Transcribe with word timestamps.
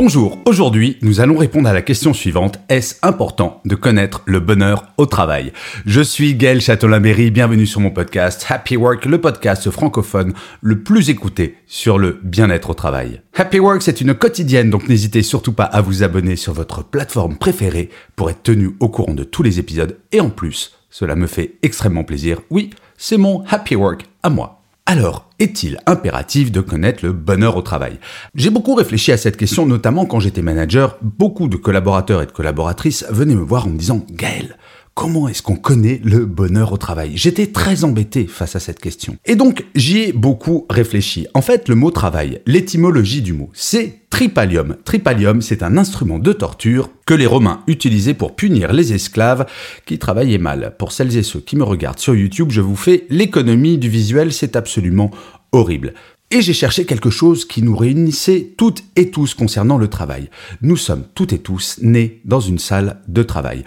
Bonjour, 0.00 0.38
aujourd'hui 0.46 0.96
nous 1.02 1.18
allons 1.18 1.36
répondre 1.36 1.68
à 1.68 1.72
la 1.72 1.82
question 1.82 2.14
suivante. 2.14 2.60
Est-ce 2.68 2.94
important 3.02 3.60
de 3.64 3.74
connaître 3.74 4.22
le 4.26 4.38
bonheur 4.38 4.84
au 4.96 5.06
travail? 5.06 5.52
Je 5.86 6.00
suis 6.00 6.36
Gaël 6.36 6.60
Châtelain-Berry, 6.60 7.32
bienvenue 7.32 7.66
sur 7.66 7.80
mon 7.80 7.90
podcast 7.90 8.46
Happy 8.48 8.76
Work, 8.76 9.06
le 9.06 9.20
podcast 9.20 9.68
francophone 9.72 10.34
le 10.60 10.84
plus 10.84 11.10
écouté 11.10 11.56
sur 11.66 11.98
le 11.98 12.20
bien-être 12.22 12.70
au 12.70 12.74
travail. 12.74 13.22
Happy 13.34 13.58
Work 13.58 13.82
c'est 13.82 14.00
une 14.00 14.14
quotidienne, 14.14 14.70
donc 14.70 14.88
n'hésitez 14.88 15.22
surtout 15.22 15.52
pas 15.52 15.64
à 15.64 15.80
vous 15.80 16.04
abonner 16.04 16.36
sur 16.36 16.52
votre 16.52 16.84
plateforme 16.84 17.36
préférée 17.36 17.90
pour 18.14 18.30
être 18.30 18.44
tenu 18.44 18.76
au 18.78 18.88
courant 18.88 19.14
de 19.14 19.24
tous 19.24 19.42
les 19.42 19.58
épisodes 19.58 19.98
et 20.12 20.20
en 20.20 20.30
plus, 20.30 20.78
cela 20.90 21.16
me 21.16 21.26
fait 21.26 21.56
extrêmement 21.64 22.04
plaisir. 22.04 22.38
Oui, 22.50 22.70
c'est 22.96 23.18
mon 23.18 23.42
Happy 23.48 23.74
Work 23.74 24.04
à 24.22 24.30
moi. 24.30 24.57
Alors, 24.90 25.28
est-il 25.38 25.76
impératif 25.84 26.50
de 26.50 26.62
connaître 26.62 27.04
le 27.04 27.12
bonheur 27.12 27.58
au 27.58 27.60
travail? 27.60 27.98
J'ai 28.34 28.48
beaucoup 28.48 28.74
réfléchi 28.74 29.12
à 29.12 29.18
cette 29.18 29.36
question, 29.36 29.66
notamment 29.66 30.06
quand 30.06 30.18
j'étais 30.18 30.40
manager. 30.40 30.96
Beaucoup 31.02 31.46
de 31.48 31.56
collaborateurs 31.56 32.22
et 32.22 32.26
de 32.26 32.32
collaboratrices 32.32 33.04
venaient 33.10 33.34
me 33.34 33.42
voir 33.42 33.66
en 33.66 33.68
me 33.68 33.76
disant 33.76 34.00
Gaël, 34.10 34.56
comment 34.98 35.28
est-ce 35.28 35.42
qu'on 35.42 35.54
connaît 35.54 36.00
le 36.02 36.26
bonheur 36.26 36.72
au 36.72 36.76
travail? 36.76 37.12
J'étais 37.14 37.46
très 37.46 37.84
embêté 37.84 38.26
face 38.26 38.56
à 38.56 38.60
cette 38.60 38.80
question. 38.80 39.16
Et 39.26 39.36
donc, 39.36 39.64
j'y 39.76 39.98
ai 39.98 40.12
beaucoup 40.12 40.66
réfléchi. 40.68 41.28
En 41.34 41.40
fait, 41.40 41.68
le 41.68 41.76
mot 41.76 41.92
travail, 41.92 42.40
l'étymologie 42.46 43.22
du 43.22 43.32
mot, 43.32 43.48
c'est 43.52 44.00
tripalium. 44.10 44.76
Tripalium, 44.84 45.40
c'est 45.40 45.62
un 45.62 45.76
instrument 45.76 46.18
de 46.18 46.32
torture 46.32 46.90
que 47.06 47.14
les 47.14 47.26
Romains 47.26 47.62
utilisaient 47.68 48.12
pour 48.12 48.34
punir 48.34 48.72
les 48.72 48.92
esclaves 48.92 49.46
qui 49.86 50.00
travaillaient 50.00 50.36
mal. 50.36 50.74
Pour 50.80 50.90
celles 50.90 51.16
et 51.16 51.22
ceux 51.22 51.38
qui 51.38 51.54
me 51.54 51.62
regardent 51.62 52.00
sur 52.00 52.16
YouTube, 52.16 52.50
je 52.50 52.60
vous 52.60 52.74
fais 52.74 53.06
l'économie 53.08 53.78
du 53.78 53.88
visuel, 53.88 54.32
c'est 54.32 54.56
absolument 54.56 55.12
horrible. 55.52 55.94
Et 56.32 56.42
j'ai 56.42 56.52
cherché 56.52 56.86
quelque 56.86 57.08
chose 57.08 57.44
qui 57.44 57.62
nous 57.62 57.76
réunissait 57.76 58.52
toutes 58.56 58.82
et 58.96 59.12
tous 59.12 59.34
concernant 59.34 59.78
le 59.78 59.86
travail. 59.86 60.28
Nous 60.60 60.76
sommes 60.76 61.04
toutes 61.14 61.32
et 61.32 61.38
tous 61.38 61.78
nés 61.82 62.20
dans 62.24 62.40
une 62.40 62.58
salle 62.58 63.00
de 63.06 63.22
travail. 63.22 63.62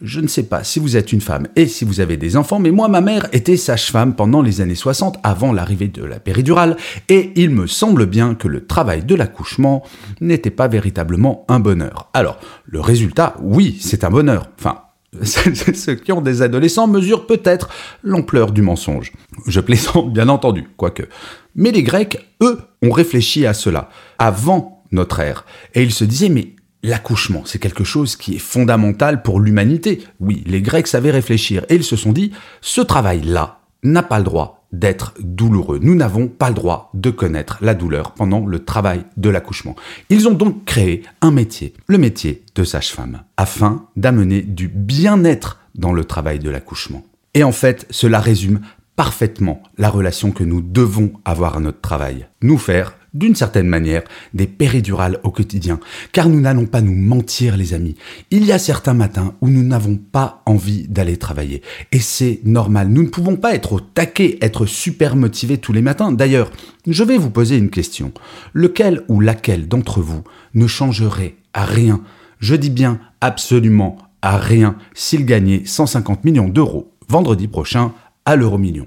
Je 0.00 0.20
ne 0.20 0.28
sais 0.28 0.44
pas 0.44 0.62
si 0.62 0.78
vous 0.78 0.96
êtes 0.96 1.12
une 1.12 1.20
femme 1.20 1.48
et 1.56 1.66
si 1.66 1.84
vous 1.84 2.00
avez 2.00 2.16
des 2.16 2.36
enfants, 2.36 2.60
mais 2.60 2.70
moi, 2.70 2.86
ma 2.86 3.00
mère 3.00 3.26
était 3.32 3.56
sage-femme 3.56 4.14
pendant 4.14 4.42
les 4.42 4.60
années 4.60 4.76
60, 4.76 5.18
avant 5.24 5.52
l'arrivée 5.52 5.88
de 5.88 6.04
la 6.04 6.20
péridurale, 6.20 6.76
et 7.08 7.32
il 7.34 7.50
me 7.50 7.66
semble 7.66 8.06
bien 8.06 8.36
que 8.36 8.46
le 8.46 8.64
travail 8.64 9.02
de 9.02 9.16
l'accouchement 9.16 9.82
n'était 10.20 10.50
pas 10.50 10.68
véritablement 10.68 11.44
un 11.48 11.58
bonheur. 11.58 12.10
Alors, 12.14 12.38
le 12.64 12.80
résultat, 12.80 13.34
oui, 13.42 13.76
c'est 13.80 14.04
un 14.04 14.10
bonheur. 14.10 14.50
Enfin, 14.56 14.82
ceux 15.24 15.94
qui 15.96 16.12
ont 16.12 16.20
des 16.20 16.42
adolescents 16.42 16.86
mesurent 16.86 17.26
peut-être 17.26 17.68
l'ampleur 18.04 18.52
du 18.52 18.62
mensonge. 18.62 19.12
Je 19.46 19.58
plaisante, 19.58 20.12
bien 20.12 20.28
entendu, 20.28 20.68
quoique. 20.76 21.08
Mais 21.56 21.72
les 21.72 21.82
Grecs, 21.82 22.24
eux, 22.40 22.60
ont 22.82 22.92
réfléchi 22.92 23.46
à 23.46 23.54
cela, 23.54 23.88
avant 24.18 24.84
notre 24.92 25.18
ère. 25.18 25.44
Et 25.74 25.82
ils 25.82 25.92
se 25.92 26.04
disaient, 26.04 26.28
mais 26.28 26.54
L'accouchement, 26.82 27.42
c'est 27.44 27.58
quelque 27.58 27.84
chose 27.84 28.16
qui 28.16 28.36
est 28.36 28.38
fondamental 28.38 29.22
pour 29.22 29.40
l'humanité. 29.40 30.02
Oui, 30.20 30.44
les 30.46 30.62
Grecs 30.62 30.86
savaient 30.86 31.10
réfléchir 31.10 31.64
et 31.68 31.74
ils 31.74 31.84
se 31.84 31.96
sont 31.96 32.12
dit, 32.12 32.32
ce 32.60 32.80
travail-là 32.80 33.60
n'a 33.82 34.02
pas 34.02 34.18
le 34.18 34.24
droit 34.24 34.66
d'être 34.72 35.14
douloureux. 35.20 35.80
Nous 35.82 35.94
n'avons 35.94 36.28
pas 36.28 36.48
le 36.48 36.54
droit 36.54 36.90
de 36.94 37.10
connaître 37.10 37.58
la 37.62 37.74
douleur 37.74 38.12
pendant 38.12 38.44
le 38.44 38.64
travail 38.64 39.04
de 39.16 39.30
l'accouchement. 39.30 39.76
Ils 40.10 40.28
ont 40.28 40.34
donc 40.34 40.64
créé 40.64 41.02
un 41.20 41.30
métier, 41.30 41.74
le 41.86 41.98
métier 41.98 42.44
de 42.54 42.64
sage-femme, 42.64 43.22
afin 43.36 43.86
d'amener 43.96 44.42
du 44.42 44.68
bien-être 44.68 45.60
dans 45.74 45.92
le 45.92 46.04
travail 46.04 46.38
de 46.38 46.50
l'accouchement. 46.50 47.04
Et 47.34 47.44
en 47.44 47.52
fait, 47.52 47.86
cela 47.90 48.20
résume 48.20 48.60
parfaitement 48.94 49.62
la 49.78 49.90
relation 49.90 50.32
que 50.32 50.44
nous 50.44 50.60
devons 50.60 51.12
avoir 51.24 51.56
à 51.56 51.60
notre 51.60 51.80
travail. 51.80 52.26
Nous 52.42 52.58
faire 52.58 52.97
d'une 53.14 53.34
certaine 53.34 53.66
manière, 53.66 54.02
des 54.34 54.46
péridurales 54.46 55.18
au 55.22 55.30
quotidien. 55.30 55.80
Car 56.12 56.28
nous 56.28 56.40
n'allons 56.40 56.66
pas 56.66 56.80
nous 56.80 56.94
mentir, 56.94 57.56
les 57.56 57.74
amis. 57.74 57.96
Il 58.30 58.44
y 58.44 58.52
a 58.52 58.58
certains 58.58 58.94
matins 58.94 59.34
où 59.40 59.48
nous 59.48 59.62
n'avons 59.62 59.96
pas 59.96 60.42
envie 60.46 60.86
d'aller 60.88 61.16
travailler. 61.16 61.62
Et 61.92 62.00
c'est 62.00 62.40
normal. 62.44 62.88
Nous 62.88 63.02
ne 63.02 63.08
pouvons 63.08 63.36
pas 63.36 63.54
être 63.54 63.72
au 63.72 63.80
taquet, 63.80 64.38
être 64.40 64.66
super 64.66 65.16
motivés 65.16 65.58
tous 65.58 65.72
les 65.72 65.82
matins. 65.82 66.12
D'ailleurs, 66.12 66.50
je 66.86 67.04
vais 67.04 67.18
vous 67.18 67.30
poser 67.30 67.56
une 67.56 67.70
question. 67.70 68.12
Lequel 68.52 69.02
ou 69.08 69.20
laquelle 69.20 69.68
d'entre 69.68 70.00
vous 70.00 70.22
ne 70.54 70.66
changerait 70.66 71.36
à 71.54 71.64
rien 71.64 72.00
Je 72.38 72.54
dis 72.54 72.70
bien 72.70 73.00
absolument 73.20 73.98
à 74.22 74.36
rien 74.36 74.76
s'il 74.94 75.24
gagnait 75.24 75.62
150 75.64 76.24
millions 76.24 76.48
d'euros 76.48 76.92
vendredi 77.08 77.48
prochain 77.48 77.92
à 78.24 78.36
l'euro 78.36 78.58
million? 78.58 78.86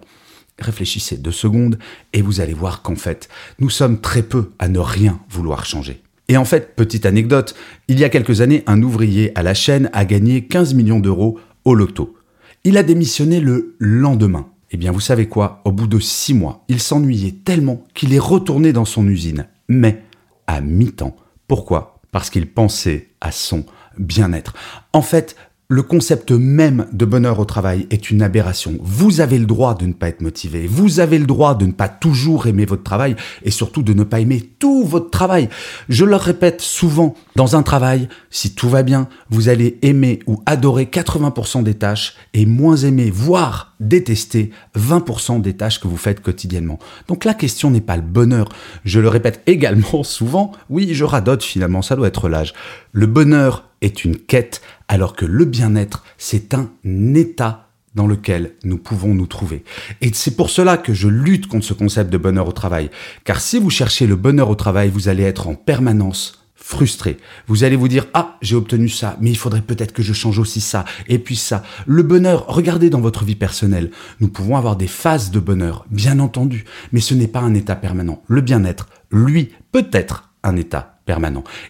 Réfléchissez 0.62 1.18
deux 1.18 1.32
secondes 1.32 1.78
et 2.14 2.22
vous 2.22 2.40
allez 2.40 2.54
voir 2.54 2.82
qu'en 2.82 2.96
fait, 2.96 3.28
nous 3.60 3.70
sommes 3.70 4.00
très 4.00 4.22
peu 4.22 4.52
à 4.60 4.68
ne 4.68 4.80
rien 4.80 5.20
vouloir 5.30 5.66
changer. 5.66 6.02
Et 6.28 6.38
en 6.38 6.46
fait, 6.46 6.76
petite 6.76 7.06
anecdote, 7.06 7.56
il 7.88 8.00
y 8.00 8.06
a 8.06 8.10
quelques 8.10 8.40
années, 8.42 8.64
un 8.68 8.82
ouvrier 8.82 9.38
à 9.38 9.44
la 9.44 9.54
chaîne 9.54 9.90
a 9.92 10.06
gagné 10.06 10.46
15 10.46 10.76
millions 10.76 11.00
d'euros 11.00 11.40
au 11.66 11.74
loto. 11.74 12.16
Il 12.64 12.78
a 12.78 12.84
démissionné 12.84 13.42
le 13.42 13.76
lendemain. 13.80 14.48
Eh 14.70 14.78
bien, 14.78 14.92
vous 14.92 15.02
savez 15.02 15.28
quoi? 15.28 15.62
Au 15.66 15.72
bout 15.72 15.88
de 15.88 16.00
six 16.00 16.34
mois, 16.34 16.64
il 16.70 16.80
s'ennuyait 16.80 17.36
tellement 17.44 17.84
qu'il 17.94 18.14
est 18.14 18.20
retourné 18.20 18.72
dans 18.72 18.86
son 18.86 19.08
usine, 19.08 19.48
mais 19.68 20.04
à 20.48 20.62
mi-temps. 20.62 21.18
Pourquoi? 21.48 22.00
Parce 22.12 22.30
qu'il 22.30 22.48
pensait 22.48 23.10
à 23.20 23.32
son 23.32 23.66
bien-être. 23.98 24.54
En 24.94 25.02
fait, 25.02 25.36
le 25.72 25.84
concept 25.84 26.32
même 26.32 26.86
de 26.92 27.06
bonheur 27.06 27.40
au 27.40 27.46
travail 27.46 27.88
est 27.92 28.12
une 28.12 28.22
aberration. 28.22 28.78
Vous 28.82 29.22
avez 29.22 29.40
le 29.40 29.46
droit 29.46 29.74
de 29.74 29.86
ne 29.86 29.94
pas 29.94 30.10
être 30.10 30.20
motivé, 30.20 30.68
vous 30.68 31.00
avez 31.00 31.18
le 31.18 31.26
droit 31.26 31.56
de 31.56 31.66
ne 31.66 31.72
pas 31.72 31.88
toujours 31.88 32.48
aimer 32.48 32.66
votre 32.66 32.84
travail 32.84 33.16
et 33.44 33.52
surtout 33.52 33.82
de 33.82 33.94
ne 33.94 34.04
pas 34.04 34.20
aimer 34.20 34.42
tout 34.60 34.84
votre 34.84 35.10
travail. 35.10 35.48
Je 35.88 36.04
le 36.04 36.18
répète 36.18 36.60
souvent, 36.60 37.16
dans 37.38 37.56
un 37.56 37.64
travail, 37.64 38.10
si 38.30 38.54
tout 38.54 38.68
va 38.68 38.84
bien, 38.84 39.08
vous 39.30 39.48
allez 39.48 39.80
aimer 39.82 40.20
ou 40.28 40.44
adorer 40.46 40.90
80% 40.92 41.64
des 41.64 41.76
tâches 41.76 42.16
et 42.34 42.46
moins 42.46 42.76
aimer, 42.76 43.10
voire 43.10 43.74
détester 43.80 44.52
20% 44.78 45.40
des 45.40 45.54
tâches 45.54 45.80
que 45.80 45.88
vous 45.88 45.96
faites 45.96 46.20
quotidiennement. 46.20 46.80
Donc 47.08 47.24
la 47.24 47.34
question 47.34 47.72
n'est 47.72 47.80
pas 47.80 47.96
le 47.96 48.02
bonheur. 48.02 48.50
Je 48.84 49.00
le 49.00 49.08
répète 49.08 49.42
également 49.48 50.04
souvent, 50.04 50.52
oui, 50.70 50.90
je 50.92 51.06
radote 51.06 51.44
finalement, 51.44 51.82
ça 51.82 51.96
doit 51.96 52.10
être 52.10 52.28
l'âge. 52.28 52.54
Le 52.92 53.06
bonheur 53.06 53.71
est 53.82 54.06
une 54.06 54.18
quête, 54.18 54.62
alors 54.88 55.16
que 55.16 55.26
le 55.26 55.46
bien-être, 55.46 56.04
c'est 56.18 56.54
un 56.54 56.70
état 57.14 57.68
dans 57.96 58.08
lequel 58.08 58.54
nous 58.64 58.78
pouvons 58.78 59.14
nous 59.14 59.28
trouver. 59.28 59.64
Et 60.00 60.12
c'est 60.14 60.36
pour 60.36 60.50
cela 60.50 60.78
que 60.78 60.94
je 60.94 61.08
lutte 61.08 61.48
contre 61.48 61.66
ce 61.66 61.74
concept 61.74 62.10
de 62.10 62.18
bonheur 62.18 62.48
au 62.48 62.54
travail. 62.54 62.90
Car 63.26 63.42
si 63.42 63.60
vous 63.60 63.70
cherchez 63.70 64.08
le 64.08 64.16
bonheur 64.16 64.50
au 64.50 64.56
travail, 64.56 64.90
vous 64.90 65.10
allez 65.10 65.24
être 65.24 65.48
en 65.48 65.56
permanence 65.56 66.42
frustré. 66.56 67.18
Vous 67.48 67.64
allez 67.64 67.76
vous 67.76 67.88
dire, 67.88 68.06
ah, 68.14 68.38
j'ai 68.42 68.56
obtenu 68.56 68.88
ça, 68.88 69.18
mais 69.20 69.30
il 69.32 69.38
faudrait 69.38 69.62
peut-être 69.62 69.94
que 69.94 70.04
je 70.04 70.14
change 70.14 70.40
aussi 70.40 70.62
ça, 70.62 70.86
et 71.08 71.20
puis 71.20 71.36
ça. 71.36 71.64
Le 71.86 72.04
bonheur, 72.04 72.46
regardez 72.48 72.90
dans 72.90 73.02
votre 73.02 73.26
vie 73.26 73.36
personnelle. 73.36 73.92
Nous 74.20 74.30
pouvons 74.30 74.56
avoir 74.56 74.76
des 74.76 74.88
phases 74.88 75.32
de 75.32 75.40
bonheur, 75.40 75.86
bien 75.90 76.20
entendu, 76.20 76.66
mais 76.92 77.02
ce 77.02 77.14
n'est 77.14 77.28
pas 77.28 77.42
un 77.42 77.56
état 77.56 77.76
permanent. 77.76 78.22
Le 78.28 78.42
bien-être, 78.42 78.88
lui, 79.12 79.50
peut 79.72 79.90
être 79.92 80.32
un 80.44 80.56
état 80.56 81.01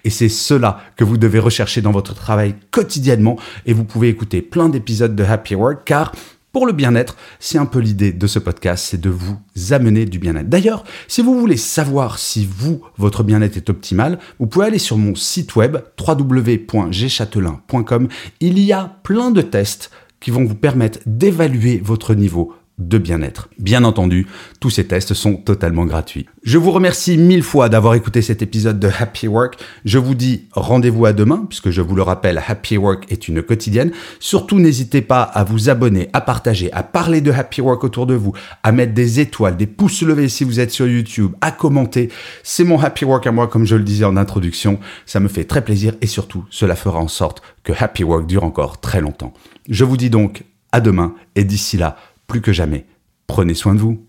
Et 0.03 0.09
c'est 0.09 0.29
cela 0.29 0.79
que 0.95 1.03
vous 1.03 1.17
devez 1.17 1.39
rechercher 1.39 1.81
dans 1.81 1.91
votre 1.91 2.15
travail 2.15 2.55
quotidiennement. 2.71 3.37
Et 3.65 3.73
vous 3.73 3.83
pouvez 3.83 4.09
écouter 4.09 4.41
plein 4.41 4.69
d'épisodes 4.69 5.15
de 5.15 5.23
Happy 5.23 5.55
Work 5.55 5.81
car 5.85 6.11
pour 6.51 6.65
le 6.65 6.73
bien-être, 6.73 7.15
c'est 7.39 7.57
un 7.57 7.65
peu 7.65 7.79
l'idée 7.79 8.11
de 8.11 8.27
ce 8.27 8.37
podcast, 8.37 8.87
c'est 8.89 8.99
de 8.99 9.09
vous 9.09 9.37
amener 9.69 10.05
du 10.05 10.19
bien-être. 10.19 10.49
D'ailleurs, 10.49 10.83
si 11.07 11.21
vous 11.21 11.39
voulez 11.39 11.55
savoir 11.55 12.19
si 12.19 12.45
vous, 12.45 12.81
votre 12.97 13.23
bien-être 13.23 13.55
est 13.55 13.69
optimal, 13.69 14.19
vous 14.37 14.47
pouvez 14.47 14.65
aller 14.65 14.77
sur 14.77 14.97
mon 14.97 15.15
site 15.15 15.55
web 15.55 15.77
www.gchatelain.com. 15.97 18.09
Il 18.41 18.59
y 18.59 18.73
a 18.73 18.97
plein 19.03 19.31
de 19.31 19.41
tests 19.41 19.91
qui 20.19 20.29
vont 20.29 20.43
vous 20.43 20.55
permettre 20.55 20.99
d'évaluer 21.05 21.79
votre 21.81 22.15
niveau 22.15 22.53
de 22.87 22.97
bien-être. 22.97 23.49
Bien 23.59 23.83
entendu, 23.83 24.27
tous 24.59 24.69
ces 24.69 24.87
tests 24.87 25.13
sont 25.13 25.35
totalement 25.35 25.85
gratuits. 25.85 26.27
Je 26.43 26.57
vous 26.57 26.71
remercie 26.71 27.17
mille 27.17 27.43
fois 27.43 27.69
d'avoir 27.69 27.95
écouté 27.95 28.21
cet 28.21 28.41
épisode 28.41 28.79
de 28.79 28.89
Happy 28.99 29.27
Work. 29.27 29.57
Je 29.85 29.97
vous 29.97 30.15
dis 30.15 30.47
rendez-vous 30.51 31.05
à 31.05 31.13
demain, 31.13 31.45
puisque 31.47 31.69
je 31.69 31.81
vous 31.81 31.95
le 31.95 32.01
rappelle, 32.01 32.41
Happy 32.45 32.77
Work 32.77 33.11
est 33.11 33.27
une 33.27 33.43
quotidienne. 33.43 33.91
Surtout, 34.19 34.59
n'hésitez 34.59 35.01
pas 35.01 35.21
à 35.21 35.43
vous 35.43 35.69
abonner, 35.69 36.09
à 36.13 36.21
partager, 36.21 36.71
à 36.73 36.83
parler 36.83 37.21
de 37.21 37.31
Happy 37.31 37.61
Work 37.61 37.83
autour 37.83 38.05
de 38.05 38.15
vous, 38.15 38.33
à 38.63 38.71
mettre 38.71 38.93
des 38.93 39.19
étoiles, 39.19 39.57
des 39.57 39.67
pouces 39.67 40.01
levés 40.01 40.29
si 40.29 40.43
vous 40.43 40.59
êtes 40.59 40.71
sur 40.71 40.87
YouTube, 40.87 41.33
à 41.41 41.51
commenter. 41.51 42.09
C'est 42.43 42.63
mon 42.63 42.79
Happy 42.79 43.05
Work 43.05 43.27
à 43.27 43.31
moi, 43.31 43.47
comme 43.47 43.65
je 43.65 43.75
le 43.75 43.83
disais 43.83 44.05
en 44.05 44.17
introduction. 44.17 44.79
Ça 45.05 45.19
me 45.19 45.27
fait 45.27 45.43
très 45.43 45.63
plaisir 45.63 45.93
et 46.01 46.07
surtout, 46.07 46.45
cela 46.49 46.75
fera 46.75 46.99
en 46.99 47.07
sorte 47.07 47.41
que 47.63 47.73
Happy 47.77 48.03
Work 48.03 48.25
dure 48.25 48.43
encore 48.43 48.79
très 48.79 49.01
longtemps. 49.01 49.33
Je 49.69 49.85
vous 49.85 49.97
dis 49.97 50.09
donc 50.09 50.43
à 50.71 50.79
demain 50.81 51.13
et 51.35 51.43
d'ici 51.43 51.77
là, 51.77 51.97
plus 52.31 52.39
que 52.39 52.53
jamais, 52.53 52.85
prenez 53.27 53.53
soin 53.53 53.75
de 53.75 53.81
vous. 53.81 54.07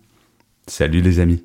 Salut 0.65 1.01
les 1.01 1.19
amis. 1.19 1.43